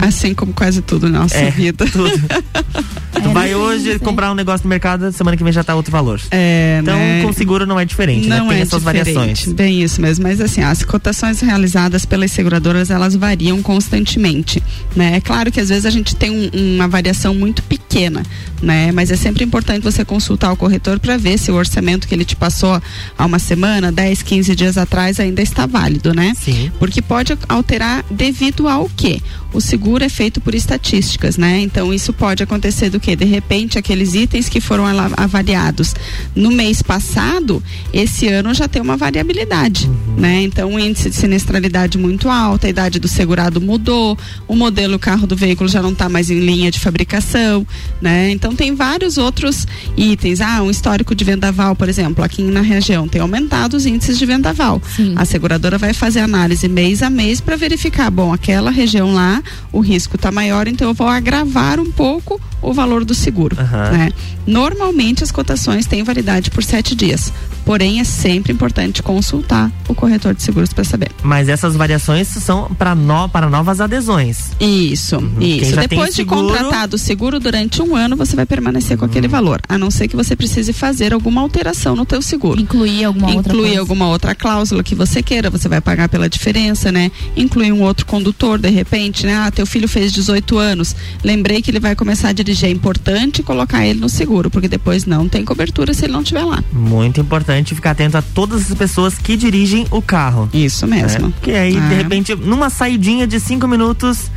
[0.00, 1.86] Assim como quase tudo na nossa É, vida.
[1.86, 2.10] tudo.
[3.22, 6.20] Tu vai hoje comprar um negócio no mercado, semana que vem já tá outro valor.
[6.30, 7.22] É, Então, né?
[7.22, 8.50] com seguro não é diferente, Não né?
[8.50, 9.52] Tem é essas diferente, variações.
[9.52, 14.62] Bem isso mesmo, mas assim, as cotações realizadas pelas seguradoras, elas variam constantemente,
[14.94, 15.16] né?
[15.16, 18.22] É claro que às vezes a gente tem um- uma variação muito pequena,
[18.62, 18.92] né?
[18.92, 22.24] Mas é sempre importante você consultar o corretor para ver se o orçamento que ele
[22.24, 22.80] te passou
[23.16, 26.34] há uma semana, 10, 15 dias atrás ainda está válido, né?
[26.38, 26.70] Sim.
[26.78, 29.20] Porque pode alterar devido ao quê?
[29.52, 31.60] O seguro é feito por estatísticas, né?
[31.60, 33.14] Então isso pode acontecer do que?
[33.16, 34.84] De repente, aqueles itens que foram
[35.16, 35.94] avaliados
[36.34, 37.62] no mês passado,
[37.92, 40.42] esse ano já tem uma variabilidade, né?
[40.42, 45.26] Então o índice de sinistralidade muito alto, a idade do segurado mudou, o modelo carro
[45.26, 47.66] do veículo já não está mais em linha de fabricação,
[48.00, 48.30] né?
[48.30, 50.40] Então tem vários outros itens.
[50.40, 54.26] Ah, um histórico de vendaval, por exemplo, aqui na região tem aumentado os índices de
[54.26, 54.82] vendaval.
[55.16, 59.42] A seguradora vai fazer análise mês a mês para verificar, bom, aquela região lá,
[59.72, 63.56] o risco está maior, então eu vou agravar um pouco o valor do seguro.
[63.60, 63.90] Aham.
[63.92, 64.08] né?
[64.46, 67.32] Normalmente as cotações têm validade por sete dias.
[67.64, 71.10] Porém, é sempre importante consultar o corretor de seguros para saber.
[71.20, 74.52] Mas essas variações são para no, para novas adesões.
[74.60, 75.70] Isso, Quem isso.
[75.74, 79.04] já tem Depois de seguro- contratado o seguro durante um ano, você vai permanecer com
[79.04, 79.10] Uhum.
[79.10, 82.60] aquele valor, a não ser que você precise fazer alguma alteração no teu seguro.
[82.60, 86.92] Incluir alguma outra Incluir alguma outra cláusula que você queira, você vai pagar pela diferença,
[86.92, 87.10] né?
[87.36, 89.34] Incluir um outro condutor, de repente, né?
[89.34, 90.94] Ah, teu filho fez 18 anos,
[91.24, 95.04] lembrei que ele vai começar a dirigir, é importante colocar ele no seguro, porque depois
[95.04, 96.62] não tem cobertura se ele não estiver lá.
[96.72, 100.48] Muito importante ficar atento a todas as pessoas que dirigem o carro.
[100.54, 101.26] Isso mesmo.
[101.26, 101.96] É, Porque aí, de É.
[101.96, 104.30] repente, numa saidinha de cinco minutos,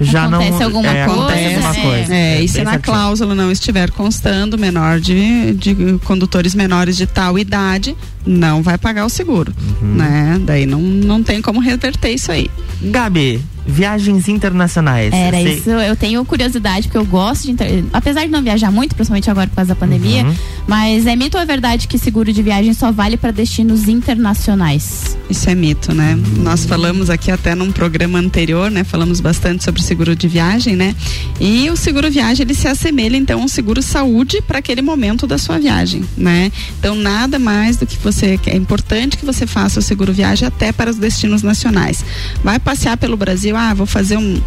[0.00, 0.62] já Acontece não.
[0.64, 1.82] alguma é, Acontece coisa, alguma né?
[1.82, 2.14] coisa.
[2.14, 2.94] É, e bem se na certinho.
[2.94, 7.96] cláusula não estiver constando menor de, de condutores menores de tal idade,
[8.26, 9.94] não vai pagar o seguro, Uhum.
[9.94, 10.40] né?
[10.44, 12.48] Daí não, não tem como reverter isso aí.
[12.80, 15.12] Gabi, viagens internacionais.
[15.12, 17.52] Era Você- isso, eu tenho curiosidade, porque eu gosto de.
[17.52, 20.34] inter- Apesar de não viajar muito, principalmente agora por causa da pandemia, Uhum.
[20.66, 25.16] mas é mito ou é verdade que seguro de viagem só vale para destinos internacionais?
[25.30, 26.14] Isso é mito, né?
[26.14, 26.42] Uhum.
[26.42, 28.82] Nós falamos aqui até num programa anterior, né?
[28.84, 30.94] Falamos bastante sobre seguro de viagem, né?
[31.40, 35.26] E o seguro viagem ele se assemelha então a um seguro saúde para aquele momento
[35.26, 36.50] da sua viagem, né?
[36.78, 38.11] Então nada mais do que você
[38.46, 42.04] é importante que você faça o seguro viagem até para os destinos nacionais.
[42.42, 44.40] Vai passear pelo Brasil, ah, vou fazer um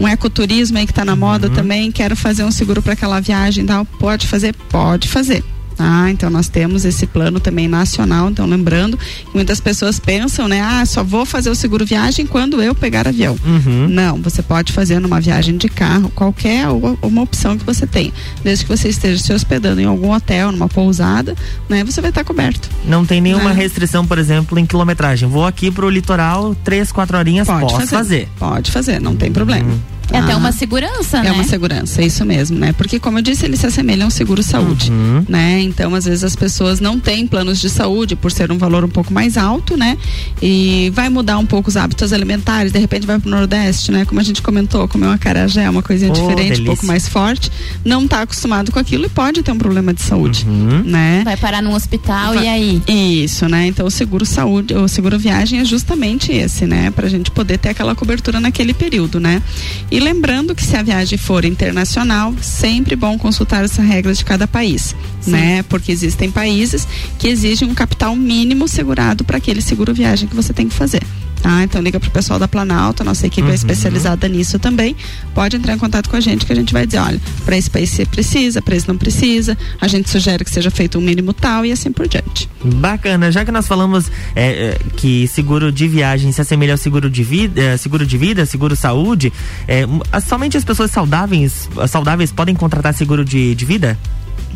[0.00, 3.64] um ecoturismo aí que está na moda também, quero fazer um seguro para aquela viagem,
[3.64, 3.84] e tal.
[3.84, 5.42] pode fazer, pode fazer.
[5.78, 8.30] Ah, então nós temos esse plano também nacional.
[8.30, 8.98] Então, lembrando
[9.34, 10.60] muitas pessoas pensam, né?
[10.60, 13.36] Ah, só vou fazer o seguro viagem quando eu pegar avião.
[13.44, 13.86] Uhum.
[13.88, 16.66] Não, você pode fazer numa viagem de carro, qualquer
[17.02, 18.12] uma opção que você tenha.
[18.42, 21.34] Desde que você esteja se hospedando em algum hotel, numa pousada,
[21.68, 21.84] né?
[21.84, 22.68] Você vai estar coberto.
[22.84, 23.54] Não tem nenhuma Não.
[23.54, 25.28] restrição, por exemplo, em quilometragem.
[25.28, 27.96] Vou aqui pro litoral, três, quatro horinhas, Pode posso fazer.
[27.96, 28.28] fazer.
[28.38, 29.68] Pode fazer, não tem problema.
[30.12, 31.28] É até uma segurança, né?
[31.28, 32.72] É uma segurança, isso mesmo, né?
[32.72, 35.24] Porque, como eu disse, ele se assemelha a um seguro saúde, Uhum.
[35.28, 35.60] né?
[35.62, 38.88] Então, às vezes as pessoas não têm planos de saúde por ser um valor um
[38.88, 39.96] pouco mais alto, né?
[40.40, 44.04] E vai mudar um pouco os hábitos alimentares, de repente vai pro Nordeste, né?
[44.04, 46.64] Como a gente comentou, comer uma acarajé, uma coisinha Oh, diferente, um delícia.
[46.66, 47.50] pouco mais forte,
[47.84, 50.82] não tá acostumado com aquilo e pode ter um problema de saúde, Uhum.
[50.84, 51.22] né?
[51.24, 52.82] Vai parar num hospital Vai- e aí?
[53.24, 53.66] Isso, né?
[53.66, 56.90] Então o seguro saúde, o seguro viagem é justamente esse, né?
[56.90, 59.42] Pra gente poder ter aquela cobertura naquele período, né?
[59.90, 64.46] E lembrando que se a viagem for internacional, sempre bom consultar as regras de cada
[64.46, 64.94] país,
[65.26, 65.62] né?
[65.64, 66.86] Porque existem países
[67.18, 71.02] que exigem um capital mínimo segurado para aquele seguro viagem que você tem que fazer.
[71.46, 71.62] Tá?
[71.62, 73.52] Então liga pro pessoal da Planalto, nossa equipe Uhum.
[73.52, 74.96] é especializada nisso também.
[75.32, 77.70] Pode entrar em contato com a gente que a gente vai dizer, olha, para esse
[77.70, 79.56] país você precisa, para esse não precisa.
[79.80, 82.50] A gente sugere que seja feito um mínimo tal e assim por diante.
[82.64, 87.08] Bacana, já que nós falamos é, é, que seguro de viagem se assemelha ao seguro
[87.08, 89.32] de vida, é, seguro de vida, seguro saúde,
[89.68, 89.84] é,
[90.26, 93.96] somente as pessoas saudáveis, saudáveis podem contratar seguro de, de vida?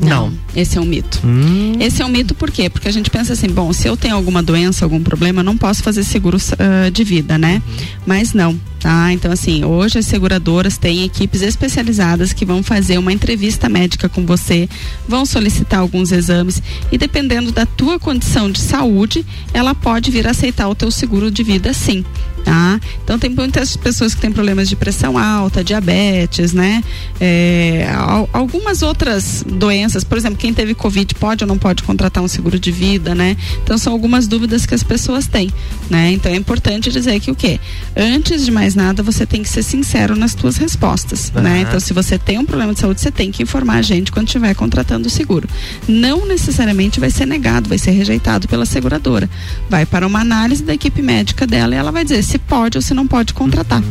[0.08, 0.32] Não.
[0.54, 1.20] Esse é um mito.
[1.24, 2.68] Hum, Esse é um mito por quê?
[2.70, 5.56] Porque a gente pensa assim, bom, se eu tenho alguma doença, algum problema, eu não
[5.56, 7.62] posso fazer seguro ah, de vida, né?
[8.06, 8.58] Mas não.
[8.80, 9.12] Tá?
[9.12, 14.24] Então, assim, hoje as seguradoras têm equipes especializadas que vão fazer uma entrevista médica com
[14.24, 14.66] você,
[15.06, 20.66] vão solicitar alguns exames e dependendo da tua condição de saúde, ela pode vir aceitar
[20.66, 22.02] o teu seguro de vida sim.
[22.42, 22.80] Tá?
[23.04, 26.82] Então tem muitas pessoas que têm problemas de pressão alta, diabetes, né?
[27.20, 32.24] É, al- algumas outras doenças, por exemplo, quem teve Covid pode ou não pode contratar
[32.24, 33.36] um seguro de vida, né?
[33.62, 35.50] Então são algumas dúvidas que as pessoas têm,
[35.90, 36.12] né?
[36.12, 37.60] Então é importante dizer que o quê?
[37.94, 41.50] Antes de mais nada, você tem que ser sincero nas tuas respostas, né?
[41.50, 41.58] Aham.
[41.60, 44.26] Então se você tem um problema de saúde, você tem que informar a gente quando
[44.26, 45.48] estiver contratando o seguro.
[45.88, 49.28] Não necessariamente vai ser negado, vai ser rejeitado pela seguradora.
[49.68, 52.82] Vai para uma análise da equipe médica dela e ela vai dizer se pode ou
[52.82, 53.82] se não pode contratar,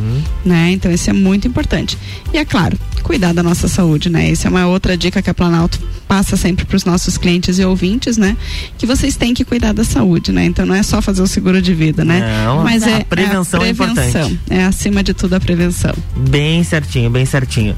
[0.44, 0.70] né?
[0.72, 1.98] Então isso é muito importante.
[2.32, 4.30] E é claro, cuidar da nossa saúde, né?
[4.30, 7.64] Isso é uma outra dica que a Planalto passa sempre para os nossos clientes e
[7.64, 8.36] ouvintes, né?
[8.76, 10.44] Que vocês têm que cuidar da saúde, né?
[10.44, 12.44] Então não é só fazer o seguro de vida, né?
[12.44, 14.08] Não, Mas a é prevenção a é prevenção.
[14.28, 14.40] importante.
[14.50, 15.94] É acima de tudo a prevenção.
[16.16, 17.76] Bem certinho, bem certinho.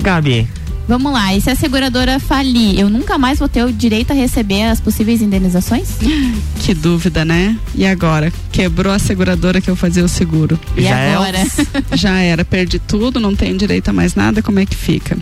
[0.00, 0.48] Gabi,
[0.86, 4.14] Vamos lá, e se a seguradora falir, eu nunca mais vou ter o direito a
[4.14, 5.88] receber as possíveis indenizações?
[6.64, 7.58] Que dúvida, né?
[7.74, 8.32] E agora?
[8.50, 10.58] Quebrou a seguradora que eu fazia o seguro.
[10.74, 11.38] E Já é agora?
[11.92, 15.18] Já era, perdi tudo, não tenho direito a mais nada, como é que fica?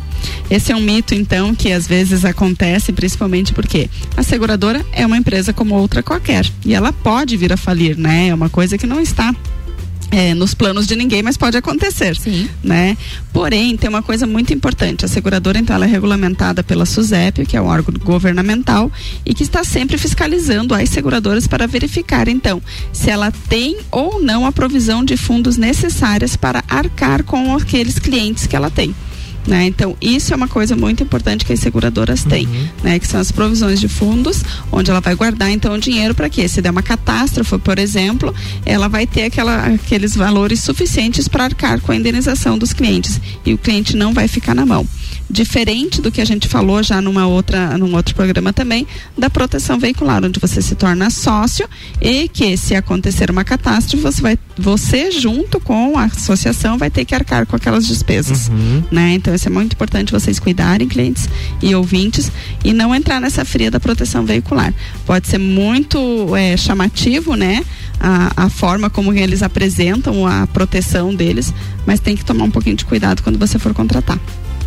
[0.48, 5.16] Esse é um mito, então, que às vezes acontece, principalmente porque a seguradora é uma
[5.16, 6.48] empresa como outra qualquer.
[6.64, 8.28] E ela pode vir a falir, né?
[8.28, 9.34] É uma coisa que não está
[10.12, 12.14] é, nos planos de ninguém, mas pode acontecer,
[12.62, 12.98] né?
[13.32, 15.06] Porém, tem uma coisa muito importante.
[15.06, 18.92] A seguradora, então, ela é regulamentada pela SUSEP, que é o órgão governamental,
[19.24, 22.60] e que está sempre fiscalizando as seguradoras para verificar, então,
[22.92, 28.46] se ela tem ou não a provisão de fundos necessárias para arcar com aqueles clientes
[28.46, 28.94] que ela tem.
[29.46, 29.66] Né?
[29.66, 32.48] Então, isso é uma coisa muito importante que as seguradoras têm,
[32.82, 32.98] né?
[32.98, 36.46] Que são as provisões de fundos, onde ela vai guardar então o dinheiro para quê?
[36.46, 38.32] Se der uma catástrofe, por exemplo,
[38.64, 43.52] ela vai ter aquela, aqueles valores suficientes para arcar com a indenização dos clientes e
[43.52, 44.86] o cliente não vai ficar na mão.
[45.32, 48.86] Diferente do que a gente falou já numa outra, num outro programa também,
[49.18, 51.68] da proteção veicular, onde você se torna sócio
[52.00, 57.04] e que se acontecer uma catástrofe, você vai, você junto com a associação vai ter
[57.04, 58.12] que arcar com aquelas despesas
[58.90, 59.14] né?
[59.14, 61.28] Então isso é muito importante vocês cuidarem, clientes
[61.62, 62.30] e ouvintes,
[62.64, 64.72] e não entrar nessa fria da proteção veicular.
[65.06, 67.64] Pode ser muito é, chamativo, né?
[67.98, 71.54] A, a forma como eles apresentam a proteção deles,
[71.86, 74.18] mas tem que tomar um pouquinho de cuidado quando você for contratar.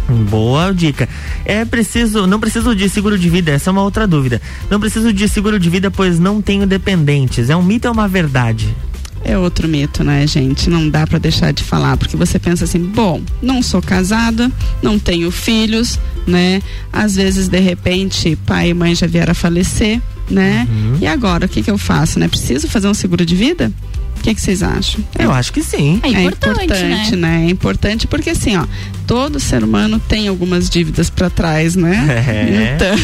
[0.07, 1.09] Boa dica.
[1.43, 4.41] É preciso, não preciso de seguro de vida, essa é uma outra dúvida.
[4.69, 7.49] Não preciso de seguro de vida, pois não tenho dependentes.
[7.49, 8.75] É um mito ou uma verdade?
[9.23, 10.69] É outro mito, né, gente?
[10.69, 14.51] Não dá pra deixar de falar, porque você pensa assim: bom, não sou casada,
[14.83, 16.61] não tenho filhos, né?
[16.93, 19.99] Às vezes, de repente, pai e mãe já vieram a falecer,
[20.29, 20.67] né?
[21.01, 22.27] E agora, o que que eu faço, né?
[22.27, 23.71] Preciso fazer um seguro de vida?
[24.19, 25.03] O que que vocês acham?
[25.17, 25.99] Eu acho que sim.
[26.03, 27.45] É importante, né?
[27.47, 28.65] É importante porque assim, ó,
[29.07, 32.23] todo ser humano tem algumas dívidas pra trás, né?
[32.27, 32.75] É.
[32.75, 32.95] Então,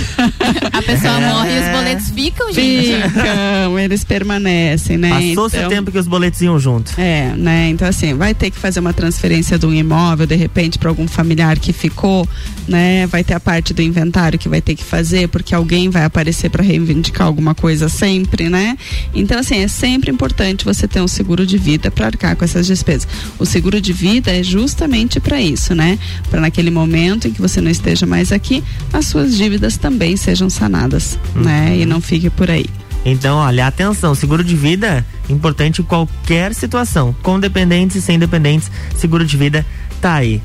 [0.74, 3.02] A pessoa morre e os boletos ficam, gente.
[3.10, 5.10] ficam, eles permanecem, né?
[5.10, 6.94] Passou-se o Então- tempo que os boletos iam junto.
[6.98, 7.70] é, né?
[7.70, 11.08] Então assim, vai ter que fazer uma transferência de um imóvel de repente para algum
[11.08, 12.28] familiar que ficou,
[12.68, 13.06] né?
[13.08, 16.50] Vai ter a parte do inventário que vai ter que fazer porque alguém vai aparecer
[16.50, 18.78] para reivindicar alguma coisa sempre, né?
[19.14, 22.66] Então assim, é sempre importante você ter um seguro de vida para arcar com essas
[22.68, 23.08] despesas.
[23.40, 25.91] O seguro de vida é justamente para isso, né?
[26.30, 30.50] Para naquele momento em que você não esteja mais aqui, as suas dívidas também sejam
[30.50, 31.78] sanadas, né?
[31.78, 32.66] E não fique por aí.
[33.04, 38.70] Então, olha, atenção, seguro de vida importante em qualquer situação, com dependentes e sem dependentes,
[38.96, 39.66] seguro de vida
[40.00, 40.42] tá aí.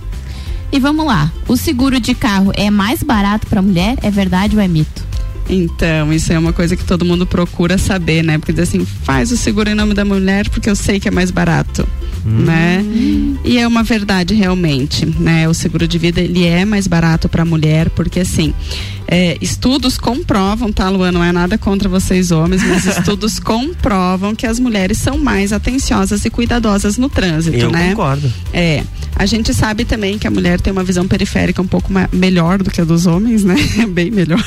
[0.72, 3.96] E vamos lá, o seguro de carro é mais barato pra mulher?
[4.02, 5.04] É verdade ou é mito?
[5.48, 8.38] Então, isso é uma coisa que todo mundo procura saber, né?
[8.38, 11.10] Porque diz assim, faz o seguro em nome da mulher porque eu sei que é
[11.10, 11.86] mais barato,
[12.24, 12.84] né?
[13.44, 15.48] E é uma verdade realmente, né?
[15.48, 18.52] O seguro de vida ele é mais barato para a mulher porque assim,
[19.08, 21.12] é, estudos comprovam, tá, Luan?
[21.12, 26.24] Não é nada contra vocês homens, mas estudos comprovam que as mulheres são mais atenciosas
[26.24, 27.90] e cuidadosas no trânsito, Eu né?
[27.90, 28.32] concordo.
[28.52, 28.82] É.
[29.14, 32.70] A gente sabe também que a mulher tem uma visão periférica um pouco melhor do
[32.70, 33.54] que a dos homens, né?
[33.88, 34.44] Bem melhor.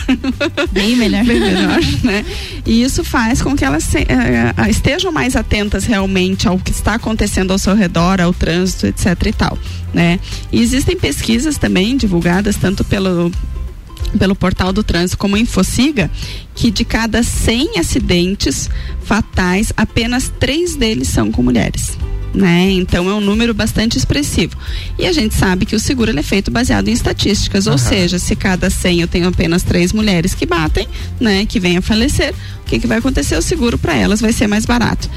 [0.72, 1.24] Bem melhor.
[1.24, 2.26] Bem melhor, né?
[2.66, 6.96] E isso faz com que elas se- eh, estejam mais atentas realmente ao que está
[6.96, 9.58] acontecendo ao seu redor, ao trânsito, etc e tal,
[9.94, 10.20] né?
[10.52, 13.32] E existem pesquisas também divulgadas tanto pelo
[14.18, 16.10] pelo portal do trânsito como Infociga,
[16.56, 18.68] que de cada 100 acidentes
[19.04, 21.96] fatais, apenas três deles são com mulheres.
[22.34, 22.70] Né?
[22.72, 24.56] Então é um número bastante expressivo.
[24.98, 27.78] E a gente sabe que o seguro é feito baseado em estatísticas, ou Aham.
[27.80, 30.88] seja, se cada 100 eu tenho apenas três mulheres que batem,
[31.20, 33.36] né, que vêm a falecer, o que, que vai acontecer?
[33.36, 35.10] O seguro para elas vai ser mais barato.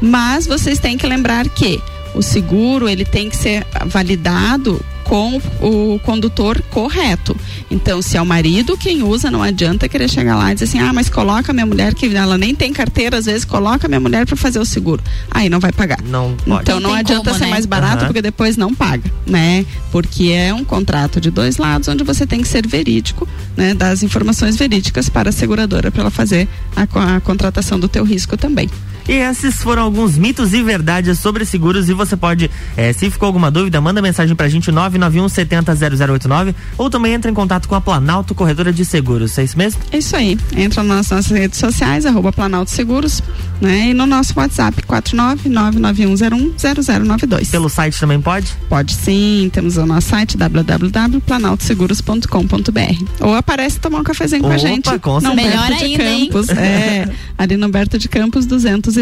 [0.00, 1.80] Mas vocês têm que lembrar que
[2.14, 7.34] o seguro ele tem que ser validado com o condutor correto.
[7.70, 10.78] Então, se é o marido quem usa, não adianta querer chegar lá e dizer assim:
[10.78, 14.26] ah, mas coloca minha mulher, que ela nem tem carteira, às vezes coloca minha mulher
[14.26, 15.02] para fazer o seguro.
[15.30, 16.00] Aí não vai pagar.
[16.02, 16.62] Não pode.
[16.62, 17.50] Então não tem adianta como, ser né?
[17.50, 18.06] mais barato, Aham.
[18.06, 19.64] porque depois não paga, né?
[19.90, 23.72] Porque é um contrato de dois lados onde você tem que ser verídico, né?
[23.74, 26.46] Dar as informações verídicas para a seguradora para ela fazer
[26.76, 28.68] a, a contratação do teu risco também.
[29.08, 33.26] E esses foram alguns mitos e verdades sobre seguros e você pode, eh, se ficou
[33.26, 37.74] alguma dúvida, manda mensagem pra gente 991 70 0089 ou também entra em contato com
[37.74, 39.80] a Planalto Corretora de Seguros, é isso mesmo?
[39.90, 40.38] É isso aí.
[40.54, 43.22] Entra nas nossas redes sociais, arroba Planalto Seguros,
[43.60, 43.88] né?
[43.88, 47.50] E no nosso WhatsApp, 49991010092.
[47.50, 48.52] Pelo site também pode?
[48.68, 53.04] Pode sim, temos o nosso site www.planaltoseguros.com.br.
[53.20, 54.98] Ou aparece tomar um cafezinho com a Opa, gente.
[54.98, 55.18] com.
[55.18, 56.26] Humberto Melhor de ainda, hein?
[56.26, 56.48] Campos.
[56.50, 58.46] É, ali no Humberto de Campos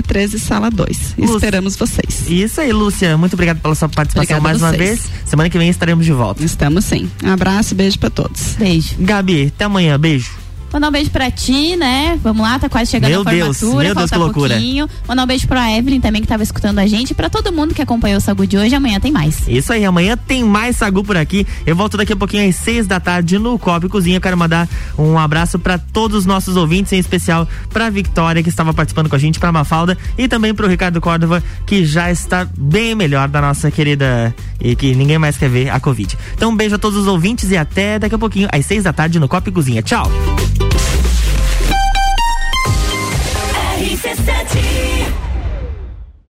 [0.03, 1.15] 213, sala 2.
[1.19, 1.35] Lúcia.
[1.37, 2.29] Esperamos vocês.
[2.29, 3.17] Isso aí, Lúcia.
[3.17, 5.01] Muito obrigado pela sua participação Obrigada mais uma vocês.
[5.01, 5.11] vez.
[5.25, 6.45] Semana que vem estaremos de volta.
[6.45, 7.11] Estamos sim.
[7.23, 8.55] Um abraço, beijo pra todos.
[8.59, 8.95] Beijo.
[8.99, 9.99] Gabi, até amanhã.
[9.99, 10.46] Beijo.
[10.73, 12.19] Mandar um beijo pra ti, né?
[12.23, 14.55] Vamos lá, tá quase chegando Meu a Deus, formatura, meu Deus, falta que loucura.
[14.55, 14.89] pouquinho.
[15.09, 17.15] Mandar um beijo pra Evelyn também, que tava escutando a gente.
[17.15, 18.75] Pra todo mundo que acompanhou o Sagu de hoje.
[18.75, 19.47] Amanhã tem mais.
[19.49, 21.47] Isso aí, amanhã tem mais Sagu por aqui.
[21.65, 24.21] Eu volto daqui a pouquinho às seis da tarde no Copo e Cozinha.
[24.21, 28.75] Quero mandar um abraço para todos os nossos ouvintes, em especial pra Victoria, que estava
[28.75, 32.95] participando com a gente, pra Mafalda e também pro Ricardo Córdova, que já está bem
[32.95, 36.17] melhor da nossa querida e que ninguém mais quer ver a Covid.
[36.35, 38.93] Então, um beijo a todos os ouvintes e até daqui a pouquinho, às seis da
[38.93, 39.83] tarde no Copo e Cozinha.
[39.83, 40.11] Tchau!